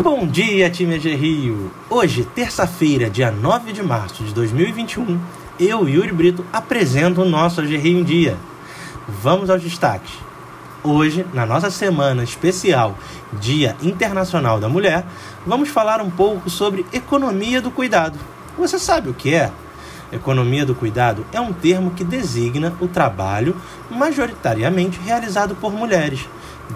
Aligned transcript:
Bom 0.00 0.28
dia, 0.28 0.70
time 0.70 0.94
AG 0.94 1.12
Rio! 1.16 1.72
Hoje, 1.90 2.24
terça-feira, 2.24 3.10
dia 3.10 3.32
9 3.32 3.72
de 3.72 3.82
março 3.82 4.22
de 4.22 4.32
2021, 4.32 5.18
eu, 5.58 5.88
Yuri 5.88 6.12
Brito, 6.12 6.46
apresento 6.52 7.22
o 7.22 7.28
nosso 7.28 7.60
Rio 7.62 7.98
em 7.98 8.04
Dia. 8.04 8.36
Vamos 9.08 9.50
aos 9.50 9.60
destaques. 9.60 10.12
Hoje, 10.84 11.26
na 11.34 11.44
nossa 11.44 11.68
semana 11.68 12.22
especial 12.22 12.96
Dia 13.40 13.74
Internacional 13.82 14.60
da 14.60 14.68
Mulher, 14.68 15.04
vamos 15.44 15.68
falar 15.68 16.00
um 16.00 16.10
pouco 16.10 16.48
sobre 16.48 16.86
economia 16.92 17.60
do 17.60 17.72
cuidado. 17.72 18.16
Você 18.56 18.78
sabe 18.78 19.10
o 19.10 19.14
que 19.14 19.34
é? 19.34 19.50
Economia 20.10 20.64
do 20.64 20.74
cuidado 20.74 21.24
é 21.32 21.40
um 21.40 21.52
termo 21.52 21.90
que 21.90 22.02
designa 22.02 22.74
o 22.80 22.88
trabalho 22.88 23.54
majoritariamente 23.90 24.98
realizado 25.04 25.54
por 25.54 25.72
mulheres, 25.72 26.26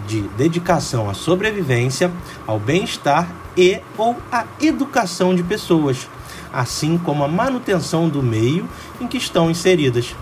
de 0.06 0.22
dedicação 0.36 1.08
à 1.08 1.14
sobrevivência, 1.14 2.10
ao 2.46 2.58
bem-estar 2.58 3.28
e 3.56 3.80
ou 3.96 4.16
à 4.30 4.44
educação 4.60 5.34
de 5.34 5.42
pessoas, 5.42 6.08
assim 6.52 6.98
como 6.98 7.24
a 7.24 7.28
manutenção 7.28 8.08
do 8.08 8.22
meio 8.22 8.68
em 9.00 9.06
que 9.06 9.16
estão 9.16 9.50
inseridas. 9.50 10.14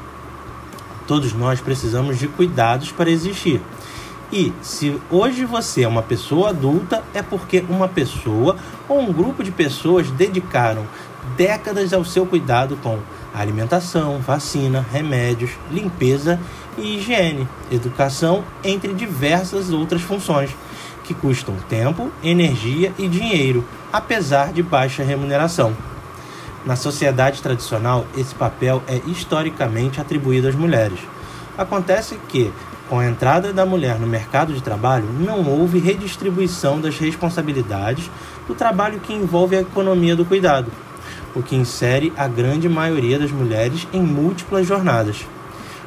Todos 1.06 1.33
nós 1.33 1.61
precisamos 1.61 2.19
de 2.19 2.28
cuidados 2.28 2.92
para 2.92 3.11
existir. 3.11 3.61
E 4.33 4.52
se 4.62 4.97
hoje 5.11 5.45
você 5.45 5.83
é 5.83 5.88
uma 5.88 6.02
pessoa 6.02 6.50
adulta, 6.50 7.02
é 7.12 7.20
porque 7.20 7.64
uma 7.69 7.88
pessoa 7.88 8.56
ou 8.88 9.00
um 9.00 9.12
grupo 9.12 9.42
de 9.42 9.50
pessoas 9.50 10.08
dedicaram 10.12 10.86
décadas 11.37 11.92
ao 11.92 12.05
seu 12.05 12.27
cuidado 12.27 12.77
com 12.83 12.98
alimentação, 13.34 14.19
vacina, 14.19 14.84
remédios, 14.92 15.52
limpeza 15.70 16.38
e 16.77 16.98
higiene, 16.98 17.48
educação, 17.70 18.45
entre 18.65 18.92
diversas 18.95 19.70
outras 19.70 20.03
funções 20.03 20.50
que 21.05 21.14
custam 21.14 21.56
tempo, 21.69 22.11
energia 22.22 22.92
e 22.98 23.09
dinheiro, 23.09 23.64
apesar 23.92 24.53
de 24.53 24.62
baixa 24.62 25.03
remuneração. 25.03 25.75
Na 26.64 26.77
sociedade 26.77 27.42
tradicional, 27.42 28.06
esse 28.16 28.34
papel 28.34 28.83
é 28.87 29.00
historicamente 29.06 30.00
atribuído 30.00 30.47
às 30.47 30.55
mulheres. 30.55 30.98
Acontece 31.56 32.19
que, 32.28 32.53
com 32.89 32.98
a 32.98 33.06
entrada 33.06 33.53
da 33.53 33.64
mulher 33.64 33.98
no 33.98 34.06
mercado 34.06 34.53
de 34.53 34.62
trabalho, 34.62 35.06
não 35.19 35.48
houve 35.48 35.78
redistribuição 35.78 36.81
das 36.81 36.98
responsabilidades 36.98 38.11
do 38.47 38.55
trabalho 38.55 39.00
que 39.00 39.12
envolve 39.12 39.56
a 39.56 39.62
economia 39.62 40.14
do 40.14 40.25
cuidado 40.25 40.70
o 41.34 41.42
que 41.42 41.56
insere 41.56 42.12
a 42.17 42.27
grande 42.27 42.69
maioria 42.69 43.19
das 43.19 43.31
mulheres 43.31 43.86
em 43.92 44.03
múltiplas 44.03 44.67
jornadas. 44.67 45.27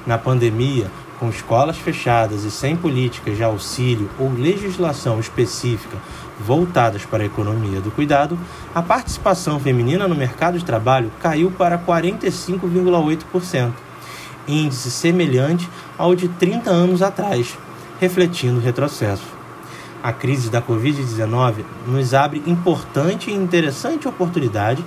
Na 0.05 0.17
pandemia, 0.17 0.89
com 1.19 1.29
escolas 1.29 1.77
fechadas 1.77 2.43
e 2.43 2.51
sem 2.51 2.75
políticas 2.75 3.37
de 3.37 3.43
auxílio 3.43 4.09
ou 4.19 4.31
legislação 4.31 5.19
específica 5.19 5.97
voltadas 6.39 7.05
para 7.05 7.23
a 7.23 7.25
economia 7.25 7.79
do 7.79 7.91
cuidado, 7.91 8.37
a 8.73 8.81
participação 8.81 9.59
feminina 9.59 10.07
no 10.07 10.15
mercado 10.15 10.57
de 10.57 10.65
trabalho 10.65 11.11
caiu 11.21 11.51
para 11.51 11.77
45,8%, 11.77 13.71
índice 14.47 14.91
semelhante 14.91 15.69
ao 15.97 16.15
de 16.15 16.27
30 16.27 16.69
anos 16.69 17.01
atrás, 17.01 17.57
refletindo 17.99 18.57
o 18.57 18.61
retrocesso. 18.61 19.42
A 20.03 20.11
crise 20.11 20.49
da 20.49 20.61
Covid-19 20.61 21.63
nos 21.87 22.13
abre 22.13 22.43
importante 22.45 23.31
e 23.31 23.33
interessante 23.33 24.05
oportunidade 24.05 24.83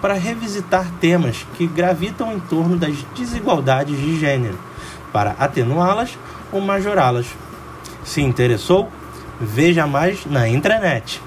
para 0.00 0.14
revisitar 0.14 0.86
temas 1.00 1.44
que 1.56 1.66
gravitam 1.66 2.32
em 2.32 2.38
torno 2.38 2.76
das 2.76 2.94
desigualdades 3.16 3.98
de 3.98 4.16
gênero, 4.16 4.56
para 5.12 5.32
atenuá-las 5.40 6.16
ou 6.52 6.60
majorá-las. 6.60 7.26
Se 8.04 8.22
interessou? 8.22 8.88
Veja 9.40 9.88
mais 9.88 10.24
na 10.24 10.48
intranet. 10.48 11.20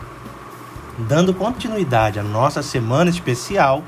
Dando 0.97 1.33
continuidade 1.33 2.19
à 2.19 2.23
nossa 2.23 2.63
semana 2.63 3.09
especial, 3.09 3.83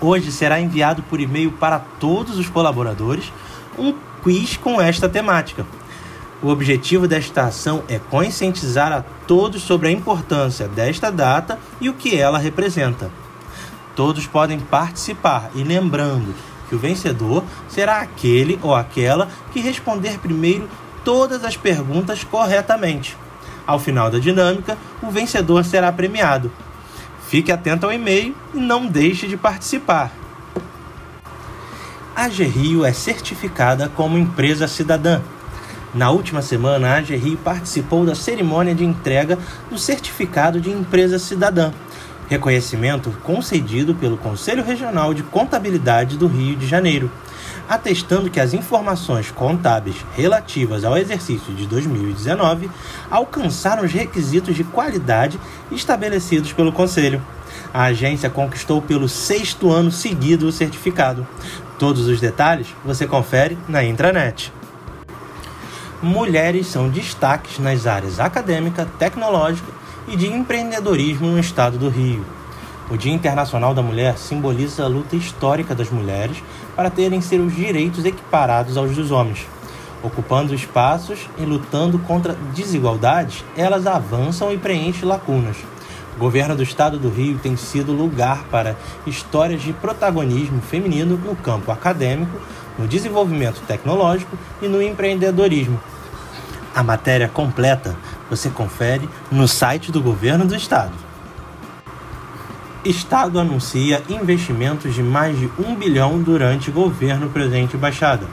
hoje 0.00 0.32
será 0.32 0.60
enviado 0.60 1.00
por 1.04 1.20
e-mail 1.20 1.52
para 1.52 1.78
todos 1.78 2.38
os 2.38 2.48
colaboradores 2.48 3.32
um 3.78 3.94
quiz 4.20 4.56
com 4.56 4.80
esta 4.80 5.08
temática. 5.08 5.64
O 6.42 6.48
objetivo 6.48 7.06
desta 7.06 7.42
ação 7.42 7.82
é 7.86 7.98
conscientizar 7.98 8.92
a 8.92 9.02
todos 9.26 9.62
sobre 9.62 9.88
a 9.88 9.90
importância 9.90 10.66
desta 10.66 11.12
data 11.12 11.58
e 11.80 11.88
o 11.90 11.94
que 11.94 12.16
ela 12.16 12.38
representa. 12.38 13.10
Todos 13.94 14.26
podem 14.26 14.58
participar 14.58 15.50
e 15.54 15.62
lembrando 15.62 16.34
que 16.68 16.74
o 16.74 16.78
vencedor 16.78 17.44
será 17.68 18.00
aquele 18.00 18.58
ou 18.62 18.74
aquela 18.74 19.28
que 19.52 19.60
responder 19.60 20.18
primeiro 20.18 20.66
todas 21.04 21.44
as 21.44 21.58
perguntas 21.58 22.24
corretamente. 22.24 23.18
Ao 23.66 23.78
final 23.78 24.10
da 24.10 24.18
dinâmica, 24.18 24.78
o 25.02 25.10
vencedor 25.10 25.62
será 25.64 25.92
premiado. 25.92 26.50
Fique 27.28 27.52
atento 27.52 27.84
ao 27.84 27.92
e-mail 27.92 28.34
e 28.54 28.58
não 28.58 28.86
deixe 28.86 29.28
de 29.28 29.36
participar. 29.36 30.10
A 32.16 32.28
Gerrio 32.28 32.84
é 32.84 32.92
certificada 32.92 33.90
como 33.94 34.18
empresa 34.18 34.66
cidadã. 34.66 35.20
Na 35.94 36.10
última 36.10 36.40
semana, 36.40 36.94
a 36.94 37.02
Gerrio 37.02 37.36
participou 37.38 38.06
da 38.06 38.14
cerimônia 38.14 38.74
de 38.74 38.84
entrega 38.84 39.38
do 39.68 39.78
certificado 39.78 40.60
de 40.60 40.70
empresa 40.70 41.18
cidadã 41.18 41.72
reconhecimento 42.30 43.10
concedido 43.24 43.92
pelo 43.92 44.16
Conselho 44.16 44.62
Regional 44.62 45.12
de 45.12 45.24
Contabilidade 45.24 46.16
do 46.16 46.28
Rio 46.28 46.54
de 46.54 46.64
Janeiro, 46.64 47.10
atestando 47.68 48.30
que 48.30 48.38
as 48.38 48.54
informações 48.54 49.32
contábeis 49.32 49.96
relativas 50.14 50.84
ao 50.84 50.96
exercício 50.96 51.52
de 51.52 51.66
2019 51.66 52.70
alcançaram 53.10 53.82
os 53.82 53.92
requisitos 53.92 54.54
de 54.54 54.62
qualidade 54.62 55.40
estabelecidos 55.72 56.52
pelo 56.52 56.70
Conselho. 56.70 57.20
A 57.74 57.84
agência 57.84 58.30
conquistou 58.30 58.80
pelo 58.80 59.08
sexto 59.08 59.72
ano 59.72 59.90
seguido 59.90 60.46
o 60.46 60.52
certificado. 60.52 61.26
Todos 61.80 62.06
os 62.06 62.20
detalhes 62.20 62.68
você 62.84 63.08
confere 63.08 63.58
na 63.68 63.82
intranet. 63.82 64.52
Mulheres 66.02 66.66
são 66.66 66.88
destaques 66.88 67.58
nas 67.58 67.86
áreas 67.86 68.18
acadêmica, 68.18 68.88
tecnológica 68.98 69.70
e 70.08 70.16
de 70.16 70.32
empreendedorismo 70.32 71.28
no 71.28 71.38
estado 71.38 71.76
do 71.76 71.90
Rio. 71.90 72.24
O 72.90 72.96
Dia 72.96 73.12
Internacional 73.12 73.74
da 73.74 73.82
Mulher 73.82 74.16
simboliza 74.16 74.82
a 74.82 74.88
luta 74.88 75.14
histórica 75.14 75.74
das 75.74 75.90
mulheres 75.90 76.42
para 76.74 76.88
terem 76.88 77.20
seus 77.20 77.54
direitos 77.54 78.06
equiparados 78.06 78.78
aos 78.78 78.96
dos 78.96 79.10
homens. 79.10 79.46
Ocupando 80.02 80.54
espaços 80.54 81.28
e 81.36 81.42
lutando 81.42 81.98
contra 81.98 82.34
desigualdades, 82.54 83.44
elas 83.54 83.86
avançam 83.86 84.50
e 84.50 84.56
preenchem 84.56 85.06
lacunas. 85.06 85.58
O 86.16 86.18
governo 86.18 86.56
do 86.56 86.62
estado 86.62 86.98
do 86.98 87.10
Rio 87.10 87.38
tem 87.42 87.56
sido 87.56 87.92
lugar 87.92 88.44
para 88.50 88.74
histórias 89.06 89.60
de 89.60 89.74
protagonismo 89.74 90.62
feminino 90.62 91.18
no 91.18 91.36
campo 91.36 91.70
acadêmico, 91.70 92.40
no 92.78 92.88
desenvolvimento 92.88 93.60
tecnológico 93.66 94.38
e 94.62 94.66
no 94.66 94.80
empreendedorismo. 94.80 95.78
A 96.72 96.84
matéria 96.84 97.28
completa 97.28 97.96
você 98.28 98.48
confere 98.48 99.08
no 99.30 99.48
site 99.48 99.90
do 99.90 100.00
governo 100.00 100.46
do 100.46 100.54
estado. 100.54 100.92
Estado 102.84 103.40
anuncia 103.40 104.02
investimentos 104.08 104.94
de 104.94 105.02
mais 105.02 105.36
de 105.36 105.50
um 105.58 105.74
bilhão 105.74 106.22
durante 106.22 106.70
governo 106.70 107.28
Presidente 107.28 107.76
Baixada. 107.76 108.26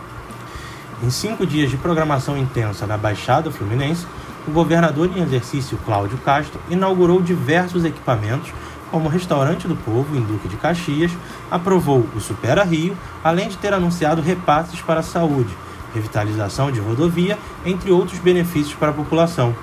Em 1.04 1.10
cinco 1.10 1.48
dias 1.48 1.72
de 1.72 1.78
programação 1.78 2.38
intensa 2.38 2.86
na 2.86 2.96
Baixada 2.96 3.52
Fluminense, 3.52 4.06
o 4.48 4.52
governador 4.52 5.10
em 5.16 5.22
exercício 5.22 5.78
Cláudio 5.84 6.18
Castro 6.20 6.62
inaugurou 6.70 7.22
diversos 7.22 7.84
equipamentos, 7.84 8.54
como 8.92 9.08
o 9.08 9.12
Restaurante 9.12 9.68
do 9.68 9.76
Povo, 9.76 10.16
em 10.16 10.22
Duque 10.22 10.48
de 10.48 10.56
Caxias, 10.58 11.12
aprovou 11.52 12.08
o 12.16 12.20
Supera 12.22 12.64
Rio, 12.64 12.96
além 13.24 13.50
de 13.50 13.58
ter 13.58 13.74
anunciado 13.74 14.22
repasses 14.22 14.80
para 14.80 15.02
a 15.02 15.04
saúde, 15.04 15.54
revitalização 15.98 16.72
de 16.72 16.80
rodovia, 16.80 17.38
entre 17.66 17.92
outros 17.92 18.20
benefícios 18.20 18.76
para 18.76 18.90
a 18.90 18.94
população 18.94 19.54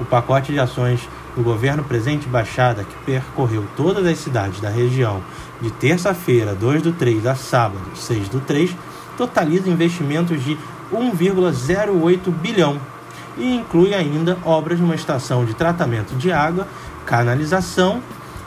o 0.00 0.04
pacote 0.04 0.52
de 0.52 0.60
ações 0.60 1.08
do 1.36 1.42
governo 1.42 1.84
presente 1.84 2.28
Baixada, 2.28 2.84
que 2.84 2.94
percorreu 3.04 3.64
todas 3.76 4.06
as 4.06 4.18
cidades 4.18 4.60
da 4.60 4.68
região 4.68 5.22
de 5.60 5.70
terça-feira, 5.70 6.54
2 6.54 6.82
do 6.82 6.92
3 6.92 7.26
a 7.26 7.34
sábado, 7.34 7.84
6 7.94 8.28
do 8.28 8.40
3, 8.40 8.74
totaliza 9.16 9.68
investimentos 9.68 10.42
de 10.42 10.56
1,08 10.92 12.30
bilhão 12.30 12.80
e 13.36 13.56
inclui 13.56 13.94
ainda 13.94 14.38
obras 14.44 14.80
numa 14.80 14.94
estação 14.94 15.44
de 15.44 15.54
tratamento 15.54 16.14
de 16.16 16.32
água, 16.32 16.66
canalização 17.04 18.00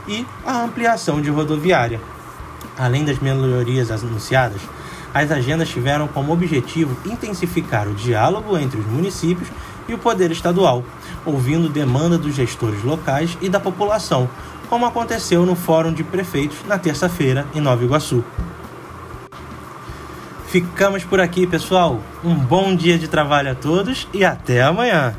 e 0.07 0.25
a 0.45 0.63
ampliação 0.63 1.21
de 1.21 1.29
rodoviária. 1.29 1.99
Além 2.77 3.05
das 3.05 3.19
melhorias 3.19 3.91
anunciadas, 3.91 4.61
as 5.13 5.31
agendas 5.31 5.69
tiveram 5.69 6.07
como 6.07 6.33
objetivo 6.33 6.95
intensificar 7.05 7.87
o 7.87 7.93
diálogo 7.93 8.57
entre 8.57 8.79
os 8.79 8.85
municípios 8.85 9.49
e 9.87 9.93
o 9.93 9.97
poder 9.97 10.31
estadual, 10.31 10.83
ouvindo 11.25 11.69
demanda 11.69 12.17
dos 12.17 12.35
gestores 12.35 12.83
locais 12.83 13.37
e 13.41 13.49
da 13.49 13.59
população, 13.59 14.29
como 14.69 14.85
aconteceu 14.85 15.45
no 15.45 15.55
Fórum 15.55 15.93
de 15.93 16.03
Prefeitos 16.03 16.57
na 16.67 16.77
terça-feira 16.77 17.45
em 17.53 17.59
Nova 17.59 17.83
Iguaçu. 17.83 18.23
Ficamos 20.47 21.03
por 21.03 21.19
aqui, 21.19 21.47
pessoal. 21.47 22.01
Um 22.23 22.35
bom 22.35 22.75
dia 22.75 22.97
de 22.97 23.07
trabalho 23.07 23.51
a 23.51 23.55
todos 23.55 24.07
e 24.13 24.25
até 24.25 24.61
amanhã! 24.61 25.15